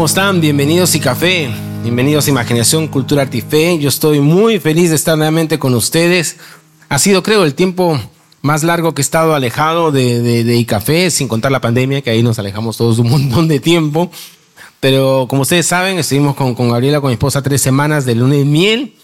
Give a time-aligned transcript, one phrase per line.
[0.00, 0.40] ¿cómo están?
[0.40, 1.50] Bienvenidos y café.
[1.82, 3.78] Bienvenidos a Imaginación, Cultura, Arte y Fe.
[3.78, 6.38] Yo estoy muy feliz de estar nuevamente con ustedes.
[6.88, 8.00] Ha sido, creo, el tiempo
[8.40, 12.22] más largo que he estado alejado de, de, ICAFé, sin contar la pandemia, que ahí
[12.22, 14.10] nos alejamos todos un montón de tiempo.
[14.80, 18.38] Pero como ustedes saben, estuvimos con, con Gabriela, con mi esposa, tres semanas de lunes
[18.38, 18.94] de miel.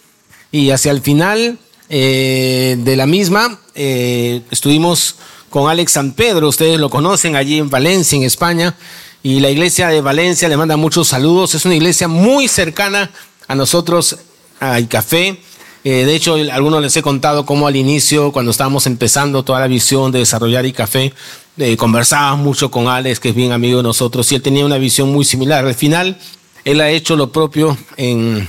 [0.51, 1.59] Y hacia el final
[1.91, 5.16] eh, de la misma, eh, estuvimos
[5.51, 8.74] con Alex San Pedro, ustedes lo conocen allí en Valencia, en España,
[9.23, 13.11] y la iglesia de Valencia le manda muchos saludos, es una iglesia muy cercana
[13.48, 14.16] a nosotros,
[14.61, 15.38] a Café.
[15.84, 19.69] Eh, de hecho, algunos les he contado cómo al inicio, cuando estábamos empezando toda la
[19.69, 21.12] visión de desarrollar ICAFé,
[21.59, 24.79] eh, conversábamos mucho con Alex, que es bien amigo de nosotros, y él tenía una
[24.79, 25.65] visión muy similar.
[25.65, 26.19] Al final,
[26.65, 28.48] él ha hecho lo propio en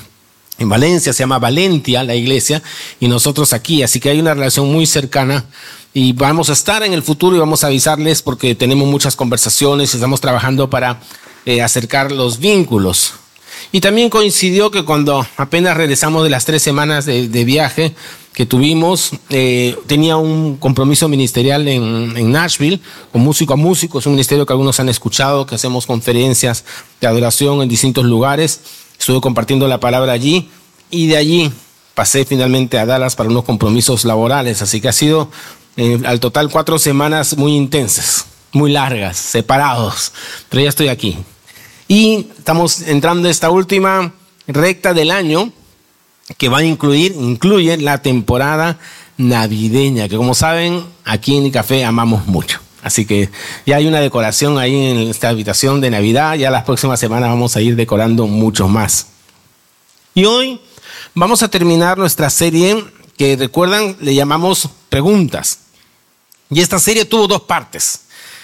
[0.57, 2.61] en Valencia, se llama Valentia la iglesia,
[2.99, 5.45] y nosotros aquí, así que hay una relación muy cercana
[5.93, 9.93] y vamos a estar en el futuro y vamos a avisarles porque tenemos muchas conversaciones
[9.93, 10.99] y estamos trabajando para
[11.45, 13.13] eh, acercar los vínculos.
[13.71, 17.95] Y también coincidió que cuando apenas regresamos de las tres semanas de, viaje
[18.33, 22.79] que tuvimos, eh, tenía un compromiso ministerial en, en, Nashville,
[23.11, 26.63] con músico a músico, es un ministerio que algunos han escuchado, que hacemos conferencias
[27.01, 28.61] de adoración en distintos lugares.
[28.99, 30.49] Estuve compartiendo la palabra allí
[30.89, 31.51] y de allí
[31.93, 34.61] pasé finalmente a Dallas para unos compromisos laborales.
[34.61, 35.29] Así que ha sido
[35.77, 40.11] eh, al total cuatro semanas muy intensas, muy largas, separados.
[40.49, 41.17] Pero ya estoy aquí.
[41.87, 44.13] Y estamos entrando en esta última
[44.47, 45.51] recta del año
[46.37, 48.77] que va a incluir, incluye la temporada
[49.17, 52.59] navideña, que como saben, aquí en el café amamos mucho.
[52.83, 53.29] Así que
[53.65, 56.35] ya hay una decoración ahí en esta habitación de Navidad.
[56.35, 59.07] Ya las próximas semanas vamos a ir decorando mucho más.
[60.13, 60.59] Y hoy
[61.13, 62.83] vamos a terminar nuestra serie
[63.17, 65.59] que recuerdan, le llamamos preguntas.
[66.49, 68.01] Y esta serie tuvo dos partes.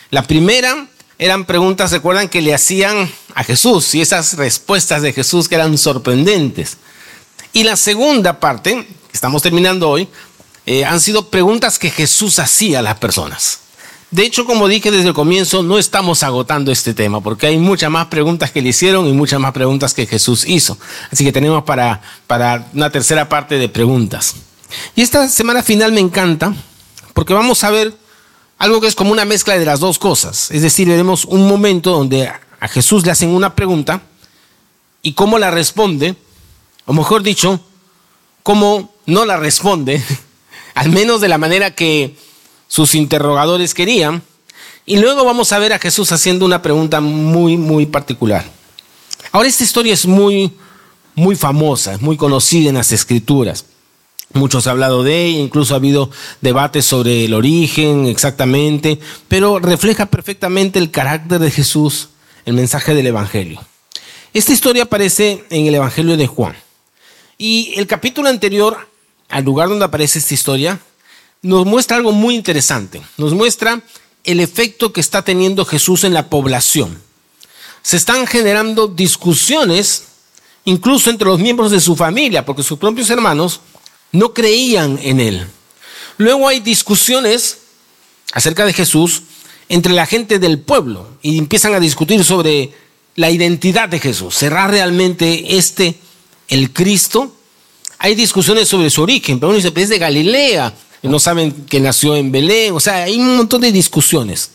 [0.09, 0.87] La primera
[1.17, 5.77] eran preguntas, recuerdan, que le hacían a Jesús y esas respuestas de Jesús que eran
[5.77, 6.77] sorprendentes.
[7.53, 10.07] Y la segunda parte, que estamos terminando hoy,
[10.65, 13.59] eh, han sido preguntas que Jesús hacía a las personas.
[14.13, 17.89] De hecho, como dije desde el comienzo, no estamos agotando este tema porque hay muchas
[17.89, 20.77] más preguntas que le hicieron y muchas más preguntas que Jesús hizo.
[21.11, 24.35] Así que tenemos para, para una tercera parte de preguntas.
[24.95, 26.53] Y esta semana final me encanta
[27.15, 27.91] porque vamos a ver
[28.59, 30.51] algo que es como una mezcla de las dos cosas.
[30.51, 34.03] Es decir, veremos un momento donde a Jesús le hacen una pregunta
[35.01, 36.15] y cómo la responde,
[36.85, 37.59] o mejor dicho,
[38.43, 40.03] cómo no la responde,
[40.75, 42.15] al menos de la manera que
[42.67, 44.23] sus interrogadores querían.
[44.85, 48.45] Y luego vamos a ver a Jesús haciendo una pregunta muy, muy particular.
[49.31, 50.51] Ahora, esta historia es muy,
[51.15, 53.65] muy famosa, es muy conocida en las escrituras.
[54.33, 56.09] Muchos han hablado de ella, incluso ha habido
[56.41, 62.09] debates sobre el origen exactamente, pero refleja perfectamente el carácter de Jesús,
[62.45, 63.61] el mensaje del Evangelio.
[64.33, 66.55] Esta historia aparece en el Evangelio de Juan.
[67.37, 68.89] Y el capítulo anterior,
[69.29, 70.79] al lugar donde aparece esta historia,
[71.43, 73.01] nos muestra algo muy interesante.
[73.17, 73.81] Nos muestra
[74.23, 76.97] el efecto que está teniendo Jesús en la población.
[77.83, 80.05] Se están generando discusiones
[80.65, 83.59] incluso entre los miembros de su familia, porque sus propios hermanos
[84.13, 85.45] no creían en él.
[86.17, 87.57] Luego hay discusiones
[88.31, 89.23] acerca de Jesús
[89.67, 92.71] entre la gente del pueblo y empiezan a discutir sobre
[93.15, 94.35] la identidad de Jesús.
[94.35, 95.95] ¿Será realmente este
[96.47, 97.35] el Cristo?
[97.99, 100.73] Hay discusiones sobre su origen, pero uno dice, es de Galilea,
[101.09, 104.51] no saben que nació en Belén, o sea, hay un montón de discusiones.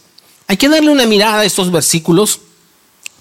[0.46, 2.40] Hay que darle una mirada a estos versículos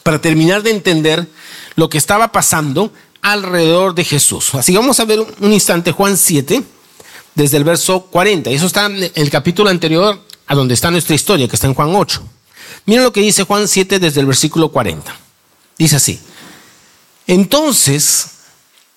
[0.04, 1.28] para terminar de entender
[1.76, 4.56] lo que estaba pasando alrededor de Jesús.
[4.56, 6.64] Así que vamos a ver un instante Juan 7,
[7.38, 8.50] desde el verso 40.
[8.50, 11.76] Y eso está en el capítulo anterior a donde está nuestra historia, que está en
[11.76, 12.24] Juan 8.
[12.86, 15.16] Miren lo que dice Juan 7 desde el versículo 40.
[15.78, 16.20] Dice así.
[17.28, 18.28] Entonces,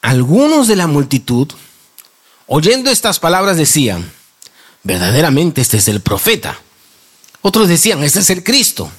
[0.01, 1.49] algunos de la multitud,
[2.47, 4.11] oyendo estas palabras, decían,
[4.83, 6.59] verdaderamente este es el profeta.
[7.43, 8.91] Otros decían, este es el Cristo.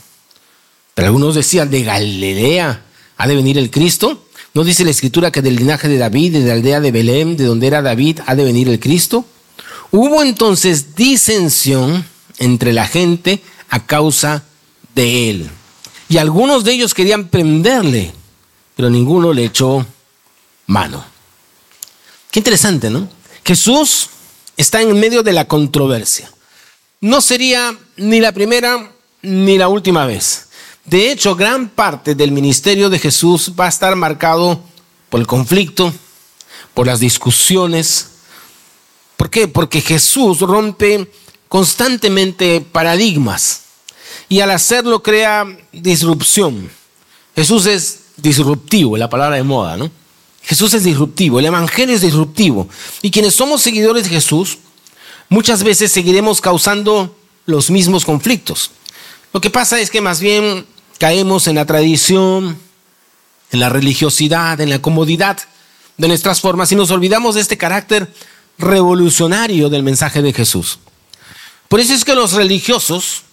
[0.93, 2.83] Pero algunos decían, de Galilea
[3.17, 4.25] ha de venir el Cristo.
[4.53, 7.45] ¿No dice la escritura que del linaje de David, de la aldea de Belén, de
[7.45, 9.25] donde era David, ha de venir el Cristo?
[9.91, 12.05] Hubo entonces disensión
[12.37, 14.43] entre la gente a causa
[14.95, 15.49] de él.
[16.09, 18.11] Y algunos de ellos querían prenderle,
[18.75, 19.85] pero ninguno le echó
[20.67, 21.05] mano.
[22.31, 23.07] Qué interesante, ¿no?
[23.45, 24.09] Jesús
[24.57, 26.31] está en medio de la controversia.
[26.99, 30.47] No sería ni la primera ni la última vez.
[30.85, 34.61] De hecho, gran parte del ministerio de Jesús va a estar marcado
[35.09, 35.93] por el conflicto,
[36.73, 38.07] por las discusiones.
[39.17, 39.47] ¿Por qué?
[39.47, 41.11] Porque Jesús rompe
[41.47, 43.63] constantemente paradigmas
[44.29, 46.71] y al hacerlo crea disrupción.
[47.35, 49.91] Jesús es disruptivo, la palabra de moda, ¿no?
[50.43, 52.67] Jesús es disruptivo, el Evangelio es disruptivo.
[53.01, 54.57] Y quienes somos seguidores de Jesús,
[55.29, 57.15] muchas veces seguiremos causando
[57.45, 58.71] los mismos conflictos.
[59.33, 60.65] Lo que pasa es que más bien
[60.97, 62.57] caemos en la tradición,
[63.51, 65.39] en la religiosidad, en la comodidad
[65.97, 68.11] de nuestras formas y nos olvidamos de este carácter
[68.57, 70.79] revolucionario del mensaje de Jesús.
[71.67, 73.23] Por eso es que los religiosos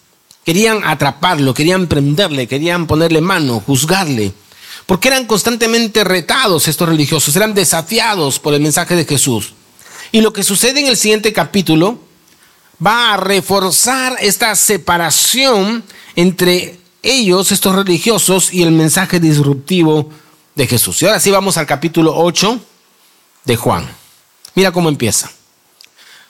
[0.45, 4.33] querían atraparlo, querían prenderle, querían ponerle mano, juzgarle,
[4.89, 9.53] porque eran constantemente retados estos religiosos, eran desafiados por el mensaje de Jesús.
[10.11, 11.99] Y lo que sucede en el siguiente capítulo
[12.83, 15.83] va a reforzar esta separación
[16.15, 20.09] entre ellos, estos religiosos, y el mensaje disruptivo
[20.55, 20.99] de Jesús.
[21.03, 22.59] Y ahora sí vamos al capítulo 8
[23.45, 23.87] de Juan.
[24.55, 25.29] Mira cómo empieza.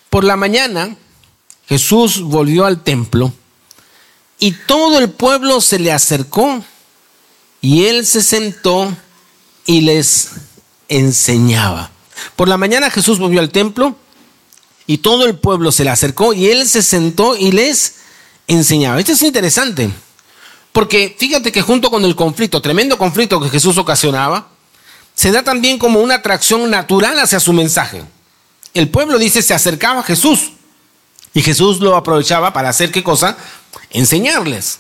[0.10, 0.98] Por la mañana
[1.66, 3.32] Jesús volvió al templo
[4.38, 6.62] y todo el pueblo se le acercó
[7.62, 8.96] y él se sentó
[9.66, 10.30] y les
[10.88, 11.92] enseñaba.
[12.36, 13.96] Por la mañana Jesús volvió al templo
[14.88, 17.96] y todo el pueblo se le acercó y él se sentó y les
[18.48, 19.00] enseñaba.
[19.00, 19.90] Esto es interesante,
[20.72, 24.48] porque fíjate que junto con el conflicto, tremendo conflicto que Jesús ocasionaba,
[25.14, 28.04] se da también como una atracción natural hacia su mensaje.
[28.74, 30.52] El pueblo dice se acercaba a Jesús
[31.34, 33.38] y Jesús lo aprovechaba para hacer qué cosa?
[33.90, 34.80] Enseñarles.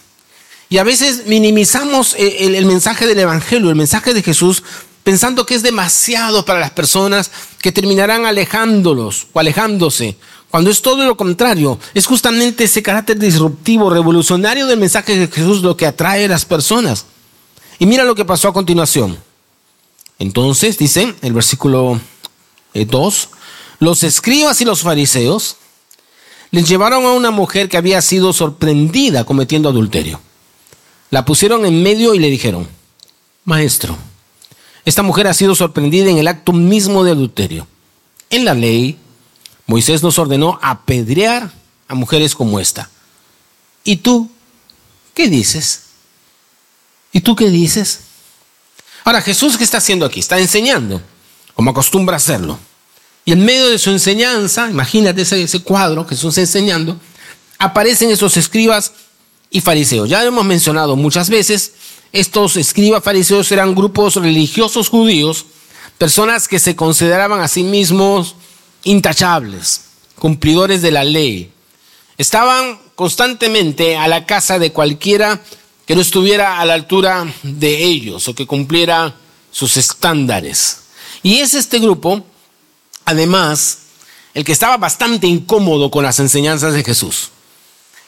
[0.69, 4.63] Y a veces minimizamos eh, el, mensaje del Evangelio, el mensaje de Jesús,
[5.03, 10.15] pensando que es demasiado para las personas que terminarán alejándolos o alejándose,
[10.51, 11.79] cuando es todo lo contrario.
[11.95, 16.45] Es justamente ese carácter disruptivo, revolucionario del mensaje de Jesús lo que atrae a las
[16.45, 17.05] personas.
[17.79, 19.17] Y mira lo que pasó a continuación.
[20.19, 21.99] Entonces, dice el versículo
[22.75, 23.27] 2, eh,
[23.79, 25.55] los escribas y los fariseos
[26.51, 30.19] les llevaron a una mujer que había sido sorprendida cometiendo adulterio.
[31.09, 32.67] La pusieron en medio y le dijeron,
[33.45, 33.97] Maestro,
[34.85, 37.67] esta mujer ha sido sorprendida en el acto mismo de adulterio.
[38.29, 38.97] En la ley,
[39.65, 41.51] Moisés nos ordenó apedrear
[41.87, 42.89] a mujeres como esta.
[43.83, 44.29] ¿Y tú
[45.13, 45.83] qué dices?
[47.11, 48.01] ¿Y tú qué dices?
[49.03, 50.19] Ahora, Jesús, ¿qué está haciendo aquí?
[50.19, 51.01] Está enseñando,
[51.55, 52.59] como acostumbra hacerlo.
[53.25, 56.99] Y en medio de su enseñanza, imagínate ese, cuadro, Jesús enseñando,
[57.57, 58.93] aparecen esos escribas
[59.49, 60.09] y fariseos.
[60.09, 61.73] Ya hemos mencionado muchas veces,
[62.11, 65.45] estos escribas fariseos eran grupos religiosos judíos,
[65.97, 68.35] personas que se consideraban a sí mismos
[68.83, 69.81] intachables,
[70.17, 71.51] cumplidores de la ley.
[72.17, 75.41] Estaban constantemente a la casa de cualquiera
[75.85, 79.15] que no estuviera a la altura de ellos o que cumpliera
[79.51, 80.81] sus estándares.
[81.23, 82.23] Y es este grupo
[83.09, 83.79] además,
[84.33, 87.31] el que estaba bastante incómodo con las enseñanzas de Jesús.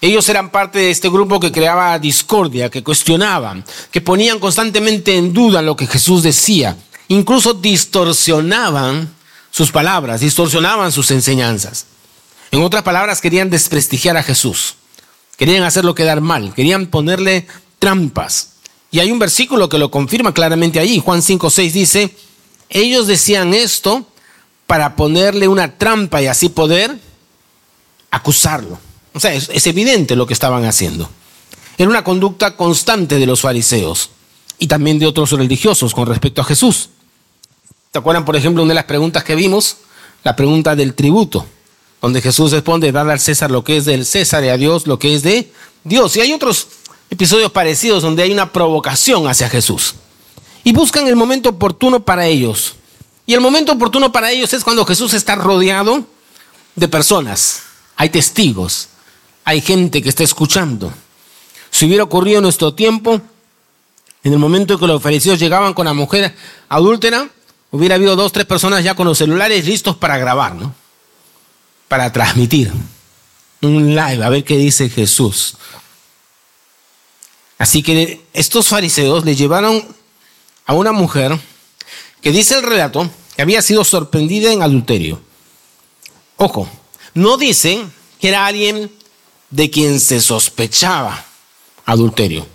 [0.04, 5.32] Ellos eran parte de este grupo que creaba discordia, que cuestionaban, que ponían constantemente en
[5.32, 6.76] duda lo que Jesús decía,
[7.08, 9.14] incluso distorsionaban
[9.52, 11.86] sus palabras, distorsionaban sus enseñanzas.
[12.50, 14.74] En otras palabras, querían desprestigiar a Jesús,
[15.38, 17.46] querían hacerlo quedar mal, querían ponerle
[17.78, 18.54] trampas.
[18.90, 22.16] Y hay un versículo que lo confirma claramente allí, Juan 5:6 dice,
[22.70, 24.08] ellos decían esto
[24.66, 26.98] para ponerle una trampa y así poder
[28.10, 28.80] acusarlo.
[29.14, 31.10] O sea, es, evidente lo que estaban haciendo.
[31.78, 34.10] Era una conducta constante de los fariseos
[34.60, 36.90] y también de otros religiosos con respecto a Jesús.
[37.92, 39.78] ¿Te acuerdan, por ejemplo, una de las preguntas que vimos?
[40.24, 41.46] La pregunta del tributo,
[42.02, 45.00] donde Jesús responde, darle al César lo que es del César y a Dios lo
[45.00, 45.52] que es de
[45.84, 46.16] Dios.
[46.16, 46.68] Y hay otros
[47.10, 49.96] episodios parecidos donde hay una provocación hacia Jesús.
[50.64, 52.76] Y buscan el momento oportuno para ellos
[53.26, 56.04] y el momento oportuno para ellos es cuando Jesús está rodeado
[56.76, 57.62] de personas.
[57.96, 58.90] Hay testigos,
[59.52, 60.94] hay gente que está escuchando.
[61.72, 63.20] Si hubiera ocurrido en nuestro tiempo,
[64.24, 66.34] en el momento en que los fariseos llegaban con la mujer
[66.70, 67.30] adúltera,
[67.70, 70.74] hubiera habido dos, tres personas ya con los celulares listos para grabar, ¿no?
[71.90, 72.72] Para transmitir
[73.62, 75.58] un live, a ver qué dice Jesús.
[77.58, 79.86] Así que estos fariseos le llevaron
[80.66, 81.38] a una mujer
[82.22, 85.22] que dice el relato que había sido sorprendida en adulterio.
[86.38, 86.70] Ojo,
[87.14, 87.86] no dice
[88.18, 88.90] que era alguien
[89.52, 91.26] de quien se sospechaba
[91.86, 92.48] adulterio.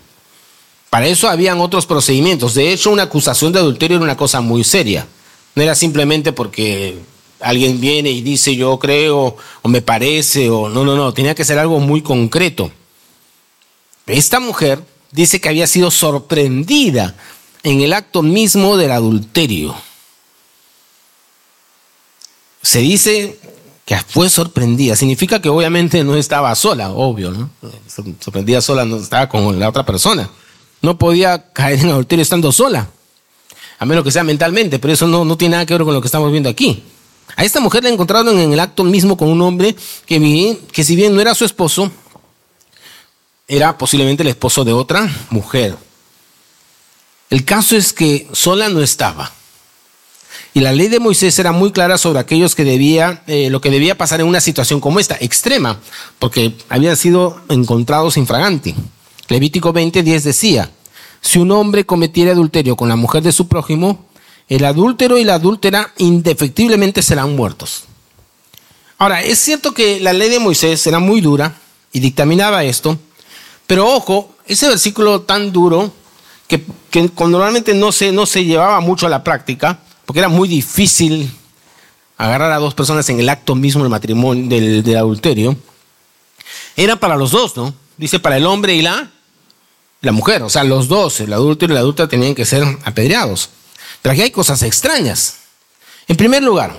[0.91, 2.55] Para eso habían otros procedimientos.
[2.55, 5.07] De hecho, una acusación de adulterio era una cosa muy seria.
[5.55, 6.99] No era simplemente porque
[7.41, 11.45] alguien viene y dice yo creo o me parece o no, no, no, tenía que
[11.45, 12.71] ser algo muy concreto.
[14.07, 17.17] Esta mujer dice que había sido sorprendida
[17.63, 19.75] en el acto mismo del adulterio.
[22.63, 23.39] Se dice
[23.87, 24.97] que fue sorprendida.
[24.97, 27.49] Significa que obviamente no estaba sola, obvio, ¿no?
[28.21, 30.29] Sorprendida sola no estaba con la otra persona.
[30.83, 32.89] No podía caer en adulterio estando sola.
[33.79, 36.01] a menos que sea mentalmente, pero eso no, no tiene nada que ver con lo
[36.01, 36.83] que estamos viendo aquí.
[37.37, 40.97] A esta mujer la encontraron en el acto mismo con un hombre que, que si
[40.97, 41.93] bien no era su esposo,
[43.47, 45.77] era posiblemente el esposo de otra mujer.
[47.31, 49.33] El caso es que sola no estaba.
[50.55, 53.71] Y la ley de Moisés era muy clara sobre aquellos que debía, eh, lo que
[53.71, 55.79] debía pasar en una situación como esta, extrema,
[56.19, 58.75] porque habían sido encontrados infraganti.
[59.29, 60.71] Levítico 20, 10 decía,
[61.21, 64.07] si un hombre cometiera adulterio con la mujer de su prójimo,
[64.49, 67.85] el adúltero y la adúltera indefectiblemente serán muertos.
[68.99, 71.55] Ahora, es cierto que la ley de Moisés era muy dura
[71.93, 72.99] y dictaminaba esto,
[73.67, 75.93] pero ojo, ese versículo tan duro
[76.49, 76.65] que,
[77.19, 81.31] normalmente no se, no se llevaba mucho a la práctica, porque era muy difícil
[82.17, 85.57] agarrar a dos personas en el acto mismo del matrimonio, del, adulterio,
[86.77, 87.75] era para los dos, ¿no?
[87.99, 89.11] Dice para el hombre y la,
[90.01, 93.51] la mujer, o sea, los dos, el adúltero y la adulta tenían que ser apedreados.
[94.01, 95.37] Pero aquí hay cosas extrañas.
[96.09, 96.79] En primer lugar,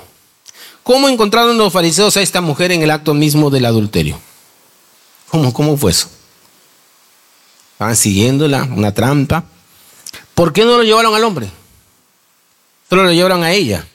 [0.84, 4.20] ¿cómo encontraron los fariseos a esta mujer en el acto mismo del adulterio?
[5.30, 6.10] ¿Cómo, cómo fue eso?
[7.74, 9.44] Estaban siguiéndola, una trampa.
[10.34, 11.52] ¿Por qué no lo llevaron al hombre?
[12.90, 13.86] Solo lo llevaron a ella.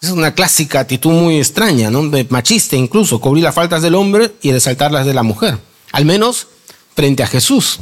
[0.00, 2.02] Es una clásica actitud muy extraña, ¿no?
[2.28, 5.58] machista incluso, cubrir las faltas del hombre y resaltar las de la mujer.
[5.92, 6.48] Al menos
[6.96, 7.78] frente a Jesús.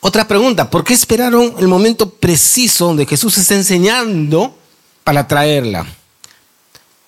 [0.00, 4.56] Otra pregunta, ¿por qué esperaron el momento preciso donde Jesús está enseñando
[5.04, 5.86] para traerla?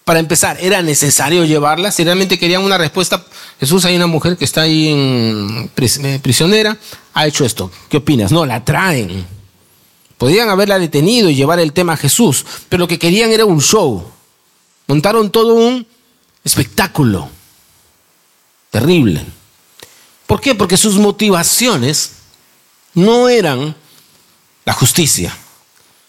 [0.04, 1.90] Para empezar, ¿era necesario llevarla?
[1.90, 3.24] Si realmente querían una respuesta,
[3.58, 6.76] Jesús, hay una mujer que está ahí en eh, prisionera,
[7.14, 7.70] ha hecho esto.
[7.88, 8.30] ¿Qué opinas?
[8.30, 9.24] No, la traen.
[10.22, 13.60] Podrían haberla detenido y llevar el tema a Jesús, pero lo que querían era un
[13.60, 14.08] show.
[14.86, 15.84] Montaron todo un
[16.44, 17.28] espectáculo.
[18.70, 19.26] Terrible.
[20.28, 20.54] ¿Por qué?
[20.54, 22.12] Porque sus motivaciones
[22.94, 23.74] no eran
[24.64, 25.36] la justicia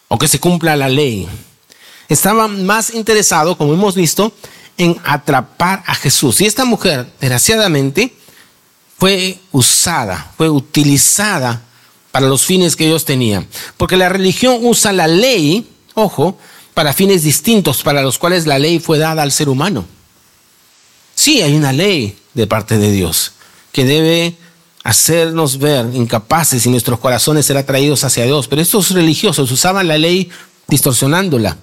[0.09, 1.27] o que se cumpla la ley.
[2.07, 4.31] Estaban más interesados, como hemos visto,
[4.77, 6.39] en atrapar a Jesús.
[6.39, 8.15] Y esta mujer, desgraciadamente,
[8.99, 11.63] fue usada, fue utilizada
[12.13, 13.47] para los fines que ellos tenían.
[13.75, 16.37] Porque la religión usa la ley, ojo,
[16.75, 19.83] para fines distintos para los cuales la ley fue dada al ser humano.
[21.15, 23.31] Sí, hay una ley de parte de Dios
[23.71, 24.35] que debe
[24.83, 28.47] hacernos ver incapaces y nuestros corazones ser atraídos hacia Dios.
[28.47, 30.29] Pero estos religiosos usaban la ley
[30.67, 31.57] distorsionándola.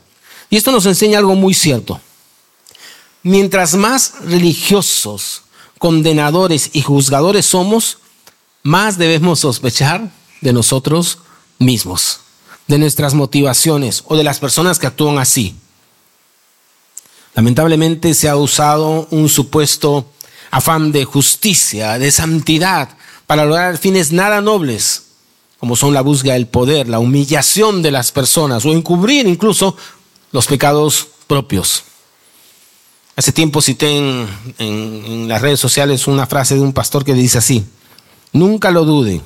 [0.50, 2.00] Y esto nos enseña algo muy cierto.
[3.22, 5.42] Mientras más religiosos,
[5.78, 7.98] condenadores y juzgadores somos,
[8.64, 11.18] más debemos sospechar de nosotros
[11.58, 12.20] mismos,
[12.66, 15.54] de nuestras motivaciones o de las personas que actúan así.
[17.34, 20.06] Lamentablemente se ha usado un supuesto
[20.50, 22.90] afán de justicia, de santidad,
[23.26, 25.04] para lograr fines nada nobles,
[25.58, 29.76] como son la búsqueda del poder, la humillación de las personas o encubrir incluso
[30.32, 31.84] los pecados propios.
[33.14, 33.98] Hace tiempo cité
[34.58, 37.64] en, las redes sociales una frase de un pastor que dice así,
[38.32, 39.20] nunca lo dude,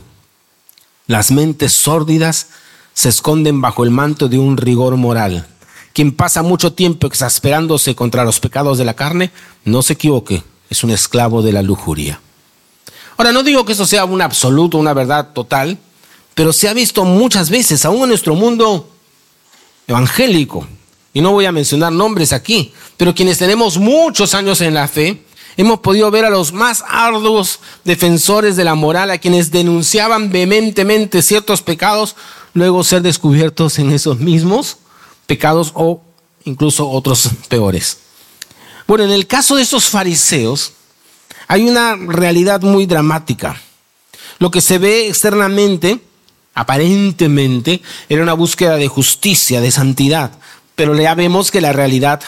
[1.07, 2.49] las mentes sórdidas
[2.95, 5.47] se esconden bajo el manto de un rigor moral.
[5.93, 9.31] Quien pasa mucho tiempo exasperándose contra los pecados de la carne,
[9.65, 12.21] no se equivoque, es un esclavo de la lujuria.
[13.17, 15.79] Ahora, no digo que eso sea un absoluto, una verdad total,
[16.35, 18.89] pero se ha visto muchas veces, aún en nuestro mundo
[19.87, 20.67] evangélico,
[21.13, 25.23] y no voy a mencionar nombres aquí, pero quienes tenemos muchos años en la fe,
[25.57, 31.23] hemos podido ver a los más arduos defensores de la moral, a quienes denunciaban vehementemente
[31.23, 32.17] ciertos pecados,
[32.55, 34.79] luego ser descubiertos en esos mismos
[35.27, 36.03] pecados o
[36.45, 37.99] incluso otros peores.
[38.87, 40.73] Bueno, en el caso de esos fariseos,
[41.49, 43.61] hay una realidad muy dramática.
[44.39, 46.01] Lo que se ve externamente,
[46.55, 50.33] aparentemente, era una búsqueda de justicia, de santidad,
[50.75, 52.21] pero ya vemos que la realidad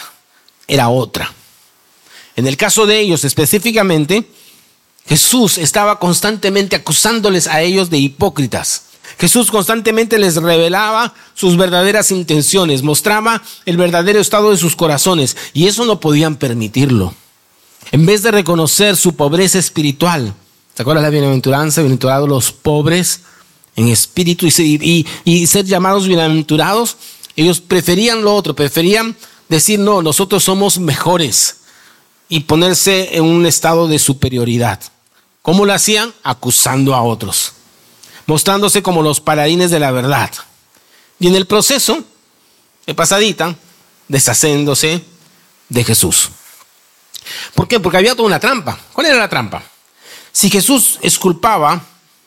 [0.67, 1.33] era otra.
[2.37, 4.23] En el caso de ellos específicamente,
[5.07, 8.83] Jesús estaba constantemente acusándoles a ellos de hipócritas.
[9.17, 15.65] Jesús constantemente les revelaba sus verdaderas intenciones, mostraba el verdadero estado de sus corazones y
[15.65, 17.15] eso no podían permitirlo.
[17.91, 20.35] En vez de reconocer su pobreza espiritual,
[20.75, 21.81] ¿se acuerdan la bienaventuranza?
[21.81, 23.21] Bienaventurados los pobres
[23.75, 26.97] en espíritu y, ser llamados bienaventurados.
[27.35, 29.15] Ellos preferían lo otro, preferían
[29.49, 31.57] decir, no, nosotros somos mejores
[32.29, 34.79] y ponerse en un estado de superioridad.
[35.41, 36.13] ¿Cómo lo hacían?
[36.23, 37.53] Acusando a otros,
[38.25, 40.31] mostrándose como los paladines de la verdad.
[41.19, 42.03] Y en el proceso,
[42.85, 43.55] de pasadita,
[44.07, 45.01] deshaciéndose
[45.69, 46.29] de Jesús.
[47.53, 47.79] ¿Por qué?
[47.79, 48.77] Porque había toda una trampa.
[48.93, 49.63] ¿Cuál era la trampa?
[50.31, 51.81] Si Jesús esculpaba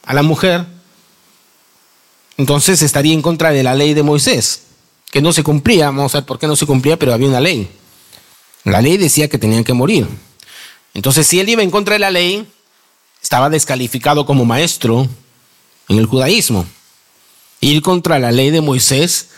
[0.04, 0.66] a la mujer,
[2.36, 4.62] entonces estaría en contra de la ley de Moisés,
[5.10, 5.86] que no se cumplía.
[5.86, 7.70] Vamos a ver por qué no se cumplía, pero había una ley.
[8.64, 10.06] La ley decía que tenían que morir.
[10.94, 12.46] Entonces, si él iba en contra de la ley,
[13.22, 15.08] estaba descalificado como maestro
[15.88, 16.66] en el judaísmo.
[17.60, 19.28] Ir contra la ley de Moisés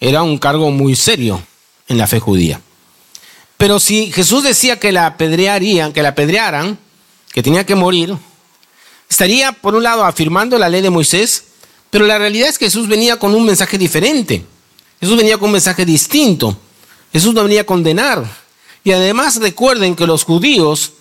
[0.00, 1.42] era un cargo muy serio
[1.88, 2.60] en la fe judía.
[3.56, 6.78] Pero si Jesús decía que la apedrearían, que la apedrearan,
[7.32, 8.16] que tenía que morir,
[9.08, 11.44] estaría por un lado afirmando la ley de Moisés,
[11.90, 14.44] pero la realidad es que Jesús venía con un mensaje diferente.
[15.00, 16.56] Jesús venía con un mensaje distinto.
[17.12, 18.24] Jesús no venía a condenar.
[18.84, 20.92] Y además recuerden que los judíos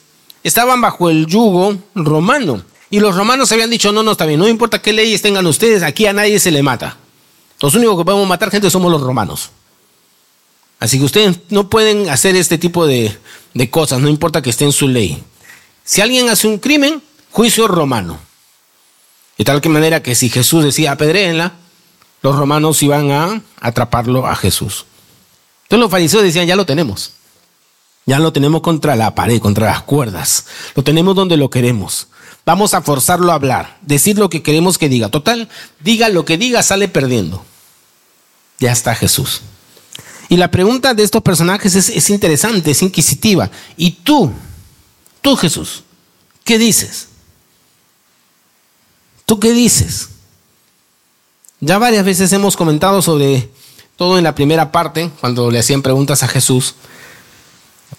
[0.43, 2.63] estaban bajo el yugo romano.
[2.89, 5.83] Y los romanos habían dicho, no, no, está bien, no importa qué leyes tengan ustedes,
[5.83, 6.97] aquí a nadie se le mata.
[7.61, 9.51] Los únicos que podemos matar gente somos los romanos.
[10.79, 13.15] Así que ustedes no pueden hacer este tipo de,
[13.53, 15.21] de cosas, no importa que esté en su ley.
[15.83, 18.19] Si alguien hace un crimen, juicio romano.
[19.37, 21.53] De tal manera que si Jesús decía apedréenla,
[22.21, 24.85] los romanos iban a atraparlo a Jesús.
[25.63, 27.13] Entonces los fariseos decían, ya lo tenemos.
[28.09, 30.47] Ya lo tenemos contra la pared, contra las cuerdas.
[30.73, 32.07] Lo tenemos donde lo queremos.
[32.43, 35.09] Vamos a forzarlo a hablar, decir lo que queremos que diga.
[35.09, 35.47] Total,
[35.79, 37.45] diga lo que diga, sale perdiendo.
[38.57, 39.41] Ya está Jesús.
[40.27, 43.51] Y la pregunta de estos personajes es, es interesante, es inquisitiva.
[43.77, 44.31] ¿Y tú,
[45.21, 45.83] tú Jesús,
[46.43, 47.09] qué dices?
[49.27, 50.09] ¿Tú qué dices?
[51.59, 53.51] Ya varias veces hemos comentado sobre
[53.97, 56.73] todo en la primera parte, cuando le hacían preguntas a Jesús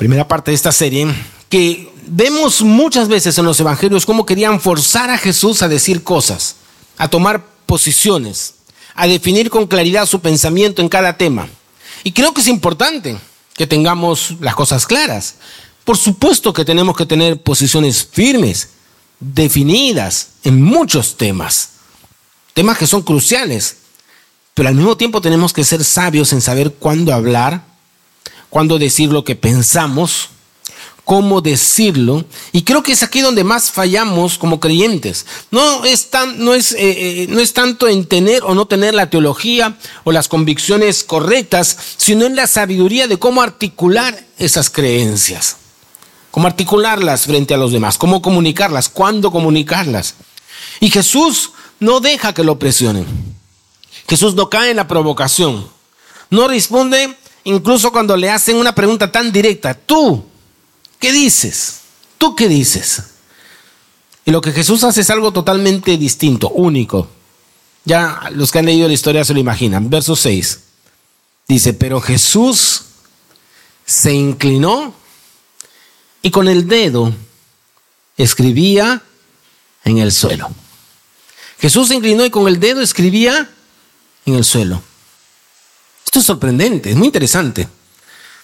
[0.00, 1.06] primera parte de esta serie,
[1.50, 6.56] que vemos muchas veces en los evangelios cómo querían forzar a Jesús a decir cosas,
[6.96, 8.54] a tomar posiciones,
[8.94, 11.48] a definir con claridad su pensamiento en cada tema.
[12.02, 13.18] Y creo que es importante
[13.52, 15.34] que tengamos las cosas claras.
[15.84, 18.70] Por supuesto que tenemos que tener posiciones firmes,
[19.18, 21.72] definidas en muchos temas,
[22.54, 23.76] temas que son cruciales,
[24.54, 27.68] pero al mismo tiempo tenemos que ser sabios en saber cuándo hablar
[28.50, 30.28] cuándo decir lo que pensamos,
[31.04, 32.24] cómo decirlo.
[32.52, 35.26] Y creo que es aquí donde más fallamos como creyentes.
[35.50, 38.94] No es, tan, no es, eh, eh, no es tanto en tener o no tener
[38.94, 45.56] la teología o las convicciones correctas, sino en la sabiduría de cómo articular esas creencias.
[46.30, 50.14] Cómo articularlas frente a los demás, cómo comunicarlas, cuándo comunicarlas.
[50.78, 53.06] Y Jesús no deja que lo presionen.
[54.08, 55.66] Jesús no cae en la provocación.
[56.30, 60.24] No responde incluso cuando le hacen una pregunta tan directa, tú,
[60.98, 61.80] ¿qué dices?
[62.18, 63.02] ¿Tú qué dices?
[64.24, 67.08] Y lo que Jesús hace es algo totalmente distinto, único.
[67.84, 69.88] Ya los que han leído la historia se lo imaginan.
[69.88, 70.60] Verso 6.
[71.48, 72.82] Dice, pero Jesús
[73.84, 74.94] se inclinó
[76.22, 77.12] y con el dedo
[78.16, 79.02] escribía
[79.84, 80.50] en el suelo.
[81.58, 83.50] Jesús se inclinó y con el dedo escribía
[84.26, 84.82] en el suelo.
[86.10, 87.62] Esto es sorprendente, es muy interesante.
[87.62, 87.70] En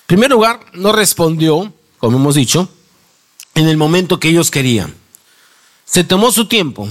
[0.07, 2.68] primer lugar, no respondió, como hemos dicho,
[3.57, 4.94] en el momento que ellos querían.
[5.85, 6.88] Se tomó su tiempo,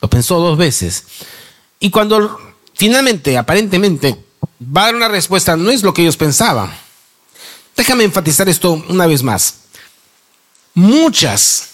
[0.00, 1.02] lo pensó dos veces.
[1.80, 2.38] Y cuando
[2.74, 4.16] finalmente, aparentemente,
[4.62, 6.72] va a dar una respuesta, no es lo que ellos pensaban.
[7.76, 9.62] Déjame enfatizar esto una vez más.
[10.72, 11.70] Muchas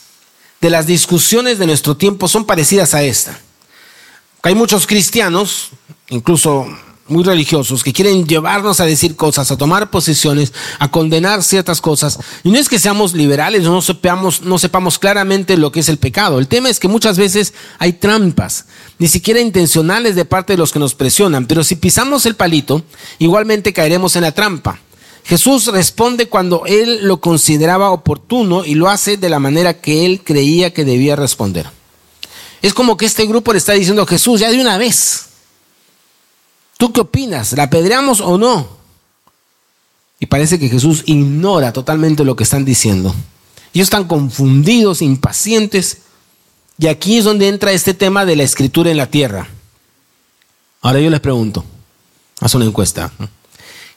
[0.58, 3.38] de las discusiones de nuestro tiempo son parecidas a esta.
[4.42, 5.68] Hay muchos cristianos,
[6.08, 6.66] incluso
[7.12, 12.18] muy religiosos que quieren llevarnos a decir cosas, a tomar posiciones, a condenar ciertas cosas.
[12.42, 15.98] Y no es que seamos liberales, no sepamos, no sepamos claramente lo que es el
[15.98, 16.38] pecado.
[16.38, 18.66] El tema es que muchas veces hay trampas,
[18.98, 22.82] ni siquiera intencionales de parte de los que nos presionan, pero si pisamos el palito,
[23.18, 24.80] igualmente caeremos en la trampa.
[25.24, 30.22] Jesús responde cuando él lo consideraba oportuno y lo hace de la manera que él
[30.24, 31.70] creía que debía responder.
[32.60, 35.26] Es como que este grupo le está diciendo a Jesús, ya de una vez,
[36.82, 37.52] ¿Tú qué opinas?
[37.52, 38.66] ¿La apedreamos o no?
[40.18, 43.14] Y parece que Jesús ignora totalmente lo que están diciendo.
[43.72, 45.98] Ellos están confundidos, impacientes.
[46.78, 49.46] Y aquí es donde entra este tema de la escritura en la tierra.
[50.80, 51.64] Ahora yo les pregunto,
[52.40, 53.12] haz una encuesta.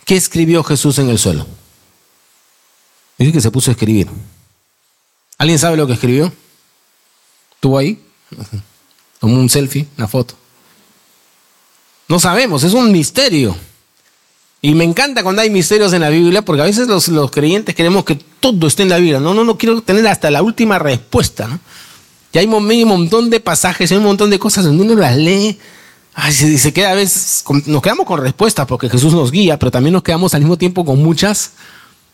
[0.05, 1.47] ¿Qué escribió Jesús en el suelo?
[3.17, 4.07] Dice que se puso a escribir.
[5.39, 6.31] ¿Alguien sabe lo que escribió?
[7.55, 7.99] ¿Estuvo ahí?
[9.19, 10.44] Tomó un selfie, una foto.
[12.07, 13.55] No sabemos, es un misterio.
[14.61, 18.03] Y me encanta cuando hay misterios en la Biblia, porque a veces los, creyentes queremos
[18.03, 19.19] que todo esté en la Biblia.
[19.19, 21.47] No, no, no quiero tener hasta la última respuesta.
[21.47, 21.59] ¿no?
[22.33, 25.59] Y hay un montón de pasajes, hay un montón de cosas donde uno las lee.
[26.13, 29.71] Ay, se, se queda a veces, nos quedamos con respuestas porque Jesús nos guía, pero
[29.71, 31.51] también nos quedamos al mismo tiempo con muchas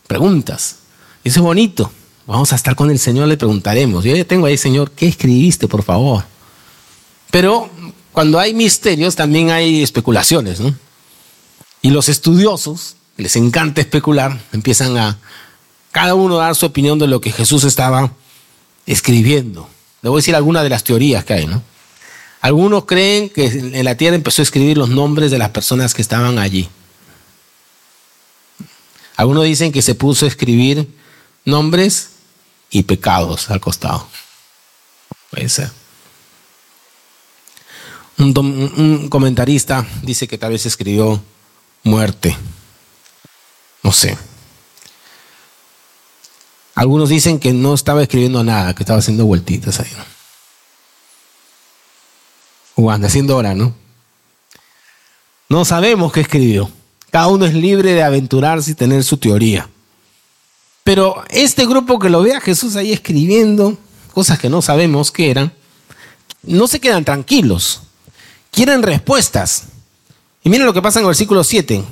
[0.06, 0.76] preguntas.
[1.24, 1.90] Y eso es bonito.
[2.26, 4.04] Vamos a estar con el Señor, le preguntaremos.
[4.04, 6.24] Yo ya tengo ahí, Señor, ¿qué escribiste, por favor?
[7.30, 7.70] Pero
[8.12, 10.74] cuando hay misterios también hay especulaciones, ¿no?
[11.80, 15.18] Y los estudiosos, les encanta especular, empiezan a
[15.90, 18.12] cada uno dar su opinión de lo que Jesús estaba
[18.86, 19.68] escribiendo.
[20.02, 21.62] Le voy a decir algunas de las teorías que hay, ¿no?
[22.40, 26.02] Algunos creen que en la tierra empezó a escribir los nombres de las personas que
[26.02, 26.68] estaban allí.
[29.16, 30.88] Algunos dicen que se puso a escribir
[31.44, 32.10] nombres
[32.70, 34.08] y pecados al costado.
[35.30, 35.81] Puede ser.
[38.18, 41.22] Un, comentarista dice que tal vez escribió
[41.82, 42.36] muerte.
[43.82, 44.16] No sé.
[46.74, 49.90] Algunos dicen que no estaba escribiendo nada, que estaba haciendo vueltitas ahí.
[52.74, 53.74] Jugando, haciendo hora, ¿no?
[55.48, 56.70] No sabemos qué escribió.
[57.10, 59.68] Cada uno es libre de aventurarse y tener su teoría.
[60.84, 63.76] Pero este grupo que lo ve a Jesús ahí escribiendo
[64.14, 65.52] cosas que no sabemos qué eran,
[66.42, 67.82] no se quedan tranquilos.
[68.52, 69.64] Quieren respuestas.
[70.44, 71.82] Y miren lo que pasa en el versículo 7.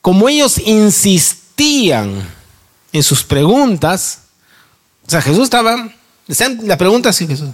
[0.00, 2.26] Como ellos insistían
[2.92, 4.20] en sus preguntas,
[5.06, 5.92] o sea, Jesús estaba,
[6.62, 7.50] la pregunta así Jesús.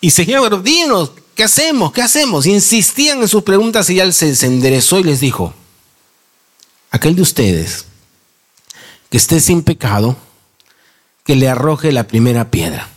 [0.00, 1.92] Y Señor, dinos, ¿qué hacemos?
[1.92, 2.46] ¿Qué hacemos?
[2.46, 5.54] Insistían en sus preguntas y él se enderezó y les dijo,
[6.90, 7.84] aquel de ustedes
[9.08, 10.16] que esté sin pecado,
[11.24, 12.88] que le arroje la primera piedra.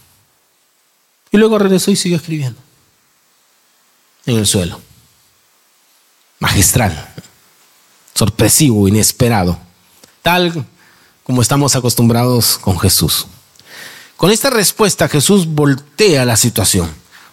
[1.31, 2.59] Y luego regresó y siguió escribiendo
[4.25, 4.79] en el suelo.
[6.39, 7.13] Magistral,
[8.13, 9.57] sorpresivo, inesperado,
[10.21, 10.65] tal
[11.23, 13.27] como estamos acostumbrados con Jesús.
[14.17, 16.89] Con esta respuesta Jesús voltea la situación.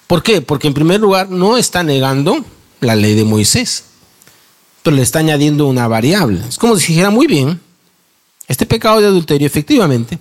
[0.06, 0.40] ¿Por qué?
[0.40, 2.44] Porque en primer lugar no está negando
[2.80, 3.84] la ley de Moisés,
[4.82, 6.42] pero le está añadiendo una variable.
[6.48, 7.60] Es como si dijera, muy bien,
[8.46, 10.18] este pecado de adulterio efectivamente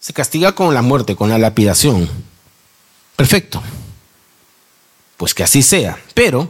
[0.00, 2.08] se castiga con la muerte, con la lapidación.
[3.18, 3.60] Perfecto.
[5.16, 6.00] Pues que así sea.
[6.14, 6.48] Pero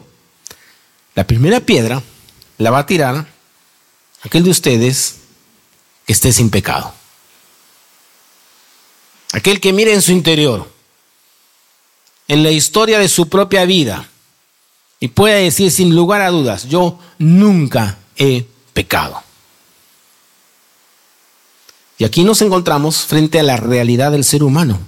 [1.15, 2.03] la primera piedra
[2.59, 3.27] la va a tirar
[4.21, 5.17] aquel de ustedes
[6.05, 6.93] que esté sin pecado.
[9.33, 10.71] Aquel que mire en su interior,
[12.29, 14.07] en la historia de su propia vida,
[15.01, 19.23] y pueda decir sin lugar a dudas, yo nunca he pecado.
[21.97, 24.79] Y aquí nos encontramos frente a la realidad del ser humano.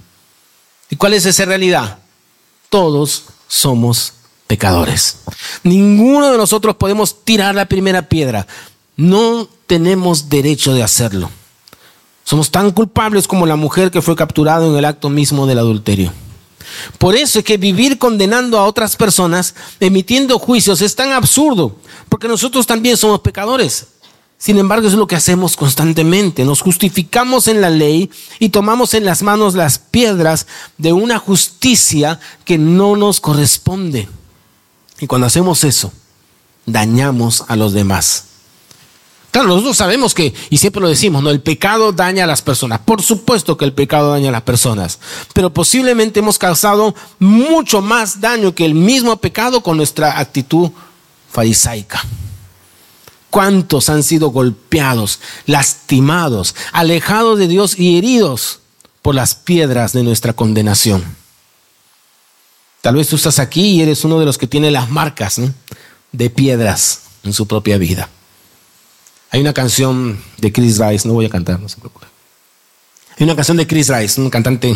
[0.91, 1.99] ¿Y cuál es esa realidad?
[2.69, 4.13] Todos somos
[4.45, 5.19] pecadores.
[5.63, 8.45] Ninguno de nosotros podemos tirar la primera piedra.
[8.97, 11.31] No tenemos derecho de hacerlo.
[12.25, 16.11] Somos tan culpables como la mujer que fue capturada en el acto mismo del adulterio.
[16.97, 21.77] Por eso es que vivir condenando a otras personas, emitiendo juicios, es tan absurdo,
[22.09, 23.87] porque nosotros también somos pecadores.
[24.41, 26.45] Sin embargo, es lo que hacemos constantemente.
[26.45, 30.47] Nos justificamos en la ley y tomamos en las manos las piedras
[30.79, 34.09] de una justicia que no nos corresponde.
[34.99, 35.93] Y cuando hacemos eso,
[36.65, 38.23] dañamos a los demás.
[39.29, 41.29] Claro, nosotros sabemos que, y siempre lo decimos, ¿no?
[41.29, 42.79] El pecado daña a las personas.
[42.79, 44.97] Por supuesto que el pecado daña a las personas.
[45.35, 50.71] Pero posiblemente hemos causado mucho más daño que el mismo pecado con nuestra actitud
[51.29, 52.03] farisaica.
[53.31, 58.59] ¿Cuántos han sido golpeados, lastimados, alejados de Dios y heridos
[59.01, 61.01] por las piedras de nuestra condenación?
[62.81, 65.39] Tal vez tú estás aquí y eres uno de los que tiene las marcas
[66.11, 68.09] de piedras en su propia vida.
[69.29, 72.07] Hay una canción de Chris Rice, no voy a cantar, no se preocupe.
[73.17, 74.75] Hay una canción de Chris Rice, un cantante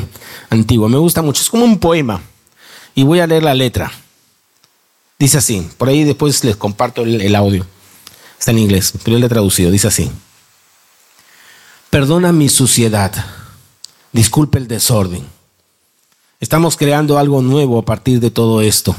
[0.49, 2.21] antiguo, me gusta mucho, es como un poema.
[2.93, 3.91] Y voy a leer la letra.
[5.19, 7.65] Dice así, por ahí después les comparto el audio.
[8.39, 9.71] Está en inglés, pero yo le traducido.
[9.71, 10.11] Dice así.
[11.89, 13.13] Perdona mi suciedad.
[14.11, 15.25] Disculpe el desorden.
[16.39, 18.95] Estamos creando algo nuevo a partir de todo esto.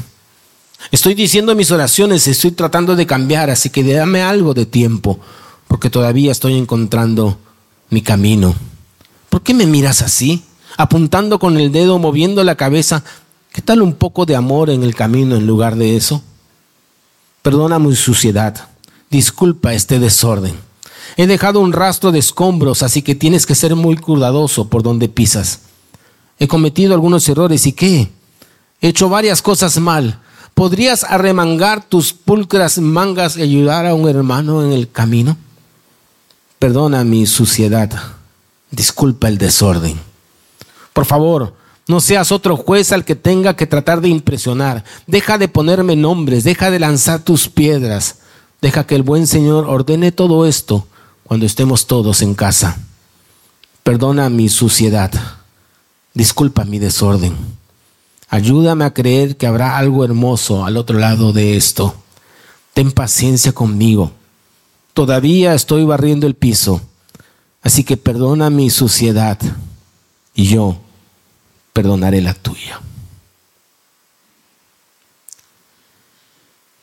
[0.91, 5.19] Estoy diciendo mis oraciones, estoy tratando de cambiar, así que dame algo de tiempo,
[5.67, 7.37] porque todavía estoy encontrando
[7.89, 8.55] mi camino.
[9.29, 10.43] ¿Por qué me miras así?
[10.77, 13.03] Apuntando con el dedo, moviendo la cabeza.
[13.51, 16.21] ¿Qué tal un poco de amor en el camino en lugar de eso?
[17.41, 18.67] Perdona mi suciedad
[19.09, 20.55] disculpa este desorden.
[21.15, 25.09] He dejado un rastro de escombros, así que tienes que ser muy cuidadoso por donde
[25.09, 25.61] pisas.
[26.39, 28.11] He cometido algunos errores y qué?
[28.81, 30.19] He hecho varias cosas mal.
[30.53, 35.37] ¿Podrías arremangar tus pulcras mangas y ayudar a un hermano en el camino?
[36.59, 37.91] Perdona mi suciedad.
[38.71, 39.99] Disculpa el desorden.
[40.93, 41.55] Por favor,
[41.87, 44.83] no seas otro juez al que tenga que tratar de impresionar.
[45.05, 48.17] Deja de ponerme nombres, deja de lanzar tus piedras.
[48.61, 50.87] Deja que el buen Señor ordene todo esto
[51.23, 52.77] cuando estemos todos en casa.
[53.83, 55.11] Perdona mi suciedad.
[56.13, 57.35] Disculpa mi desorden.
[58.29, 61.95] Ayúdame a creer que habrá algo hermoso al otro lado de esto.
[62.73, 64.11] Ten paciencia conmigo.
[64.93, 66.81] Todavía estoy barriendo el piso,
[67.61, 69.37] así que perdona mi suciedad
[70.33, 70.77] y yo
[71.71, 72.81] perdonaré la tuya.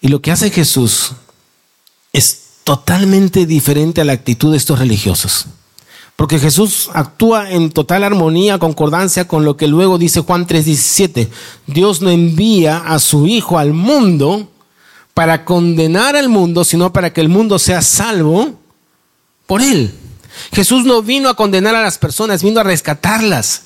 [0.00, 1.12] Y lo que hace Jesús
[2.14, 5.46] es totalmente diferente a la actitud de estos religiosos.
[6.16, 11.29] Porque Jesús actúa en total armonía, concordancia con lo que luego dice Juan 3:17.
[11.66, 14.48] Dios no envía a su Hijo al mundo
[15.12, 18.55] para condenar al mundo, sino para que el mundo sea salvo
[19.46, 19.92] por él.
[20.53, 23.62] Jesús no vino a condenar a las personas, vino a rescatarlas.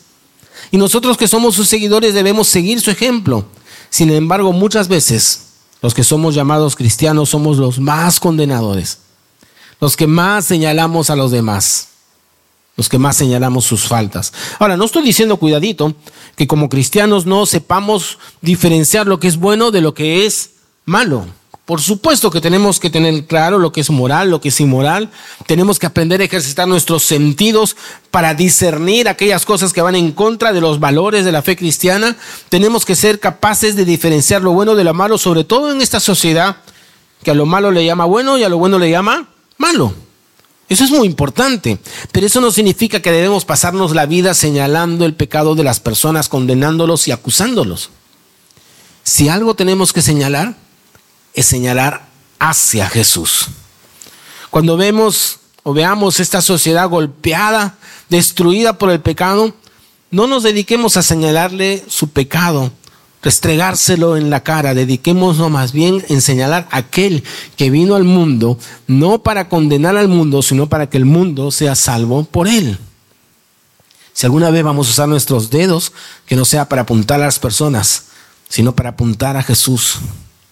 [0.70, 3.46] Y nosotros que somos sus seguidores debemos seguir su ejemplo.
[3.90, 5.47] Sin embargo, muchas veces
[5.82, 8.98] los que somos llamados cristianos somos los más condenadores,
[9.80, 11.88] los que más señalamos a los demás
[12.78, 14.32] los que más señalamos sus faltas.
[14.60, 15.94] Ahora, no estoy diciendo, cuidadito,
[16.36, 20.52] que como cristianos no sepamos diferenciar lo que es bueno de lo que es
[20.84, 21.26] malo.
[21.68, 25.10] Por supuesto que tenemos que tener claro lo que es moral, lo que es inmoral.
[25.46, 27.76] Tenemos que aprender a ejercitar nuestros sentidos
[28.10, 32.16] para discernir aquellas cosas que van en contra de los valores de la fe cristiana.
[32.48, 36.00] Tenemos que ser capaces de diferenciar lo bueno de lo malo, sobre todo en esta
[36.00, 36.56] sociedad
[37.22, 39.28] que a lo malo le llama bueno y a lo bueno le llama
[39.58, 39.92] malo.
[40.70, 41.78] Eso es muy importante,
[42.12, 46.30] pero eso no significa que debemos pasarnos la vida señalando el pecado de las personas,
[46.30, 47.90] condenándolos y acusándolos.
[49.02, 50.56] Si algo tenemos que señalar,
[51.34, 53.48] es señalar hacia Jesús.
[54.50, 57.76] Cuando vemos o veamos esta sociedad golpeada,
[58.08, 59.54] destruida por el pecado,
[60.10, 62.72] no nos dediquemos a señalarle su pecado,
[63.22, 67.24] restregárselo en la cara, dediquémonos más bien en señalar a aquel
[67.56, 71.74] que vino al mundo, no para condenar al mundo, sino para que el mundo sea
[71.74, 72.78] salvo por él.
[74.14, 75.92] Si alguna vez vamos a usar nuestros dedos,
[76.26, 78.04] que no sea para apuntar a las personas,
[78.48, 79.98] sino para apuntar a Jesús